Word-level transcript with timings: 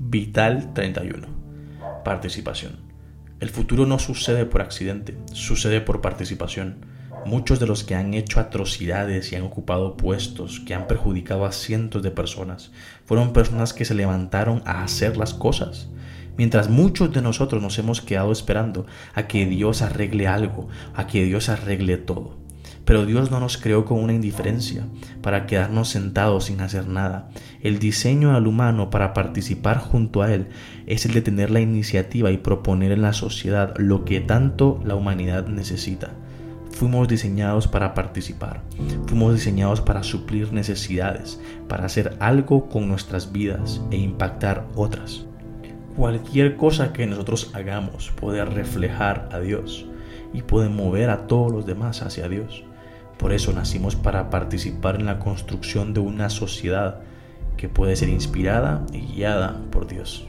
Vital 0.00 0.74
31. 0.74 1.28
Participación. 2.04 2.80
El 3.38 3.48
futuro 3.48 3.86
no 3.86 4.00
sucede 4.00 4.44
por 4.44 4.60
accidente, 4.60 5.16
sucede 5.32 5.80
por 5.80 6.00
participación. 6.00 6.84
Muchos 7.24 7.60
de 7.60 7.68
los 7.68 7.84
que 7.84 7.94
han 7.94 8.12
hecho 8.12 8.40
atrocidades 8.40 9.30
y 9.30 9.36
han 9.36 9.42
ocupado 9.42 9.96
puestos 9.96 10.58
que 10.58 10.74
han 10.74 10.88
perjudicado 10.88 11.44
a 11.44 11.52
cientos 11.52 12.02
de 12.02 12.10
personas 12.10 12.72
fueron 13.04 13.32
personas 13.32 13.72
que 13.72 13.84
se 13.84 13.94
levantaron 13.94 14.62
a 14.66 14.82
hacer 14.82 15.16
las 15.16 15.32
cosas. 15.32 15.88
Mientras 16.36 16.68
muchos 16.68 17.12
de 17.12 17.22
nosotros 17.22 17.62
nos 17.62 17.78
hemos 17.78 18.00
quedado 18.00 18.32
esperando 18.32 18.86
a 19.14 19.28
que 19.28 19.46
Dios 19.46 19.80
arregle 19.80 20.26
algo, 20.26 20.66
a 20.92 21.06
que 21.06 21.24
Dios 21.24 21.48
arregle 21.48 21.98
todo. 21.98 22.43
Pero 22.84 23.06
Dios 23.06 23.30
no 23.30 23.40
nos 23.40 23.56
creó 23.56 23.84
con 23.84 24.02
una 24.02 24.12
indiferencia 24.12 24.84
para 25.22 25.46
quedarnos 25.46 25.88
sentados 25.88 26.44
sin 26.44 26.60
hacer 26.60 26.86
nada. 26.86 27.30
El 27.60 27.78
diseño 27.78 28.34
al 28.34 28.46
humano 28.46 28.90
para 28.90 29.14
participar 29.14 29.78
junto 29.78 30.22
a 30.22 30.32
Él 30.32 30.48
es 30.86 31.06
el 31.06 31.14
de 31.14 31.22
tener 31.22 31.50
la 31.50 31.60
iniciativa 31.60 32.30
y 32.30 32.38
proponer 32.38 32.92
en 32.92 33.02
la 33.02 33.12
sociedad 33.12 33.74
lo 33.78 34.04
que 34.04 34.20
tanto 34.20 34.80
la 34.84 34.94
humanidad 34.94 35.46
necesita. 35.46 36.10
Fuimos 36.72 37.06
diseñados 37.06 37.68
para 37.68 37.94
participar, 37.94 38.60
fuimos 39.06 39.34
diseñados 39.34 39.80
para 39.80 40.02
suplir 40.02 40.52
necesidades, 40.52 41.40
para 41.68 41.86
hacer 41.86 42.16
algo 42.18 42.68
con 42.68 42.88
nuestras 42.88 43.30
vidas 43.30 43.80
e 43.92 43.96
impactar 43.96 44.66
otras. 44.74 45.24
Cualquier 45.96 46.56
cosa 46.56 46.92
que 46.92 47.06
nosotros 47.06 47.52
hagamos 47.54 48.10
puede 48.16 48.44
reflejar 48.44 49.28
a 49.30 49.38
Dios 49.38 49.86
y 50.32 50.42
puede 50.42 50.68
mover 50.68 51.10
a 51.10 51.28
todos 51.28 51.52
los 51.52 51.64
demás 51.64 52.02
hacia 52.02 52.28
Dios. 52.28 52.64
Por 53.24 53.32
eso 53.32 53.54
nacimos 53.54 53.96
para 53.96 54.28
participar 54.28 54.96
en 54.96 55.06
la 55.06 55.18
construcción 55.18 55.94
de 55.94 56.00
una 56.00 56.28
sociedad 56.28 57.00
que 57.56 57.70
puede 57.70 57.96
ser 57.96 58.10
inspirada 58.10 58.84
y 58.92 59.00
guiada 59.00 59.62
por 59.70 59.86
Dios. 59.86 60.28